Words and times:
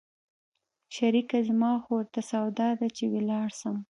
شريکه 0.95 1.37
زما 1.47 1.71
خو 1.83 1.91
ورته 1.97 2.21
سودا 2.31 2.69
ده 2.79 2.87
چې 2.97 3.03
ولاړ 3.13 3.47
سم. 3.59 3.75